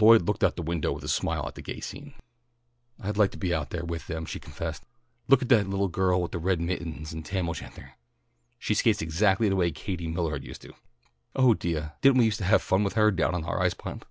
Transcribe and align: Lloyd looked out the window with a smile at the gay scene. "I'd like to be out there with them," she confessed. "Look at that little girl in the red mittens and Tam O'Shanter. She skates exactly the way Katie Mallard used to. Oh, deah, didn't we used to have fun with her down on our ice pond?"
Lloyd 0.00 0.22
looked 0.22 0.42
out 0.42 0.56
the 0.56 0.62
window 0.62 0.92
with 0.92 1.04
a 1.04 1.08
smile 1.08 1.46
at 1.46 1.54
the 1.54 1.60
gay 1.60 1.80
scene. 1.80 2.14
"I'd 2.98 3.18
like 3.18 3.30
to 3.32 3.36
be 3.36 3.52
out 3.52 3.68
there 3.68 3.84
with 3.84 4.06
them," 4.06 4.24
she 4.24 4.40
confessed. 4.40 4.82
"Look 5.28 5.42
at 5.42 5.50
that 5.50 5.68
little 5.68 5.88
girl 5.88 6.24
in 6.24 6.30
the 6.30 6.38
red 6.38 6.58
mittens 6.58 7.12
and 7.12 7.22
Tam 7.22 7.50
O'Shanter. 7.50 7.98
She 8.58 8.72
skates 8.72 9.02
exactly 9.02 9.50
the 9.50 9.56
way 9.56 9.70
Katie 9.70 10.08
Mallard 10.08 10.42
used 10.42 10.62
to. 10.62 10.72
Oh, 11.36 11.52
deah, 11.52 11.96
didn't 12.00 12.16
we 12.16 12.24
used 12.24 12.38
to 12.38 12.44
have 12.46 12.62
fun 12.62 12.82
with 12.82 12.94
her 12.94 13.10
down 13.10 13.34
on 13.34 13.44
our 13.44 13.60
ice 13.60 13.74
pond?" 13.74 14.06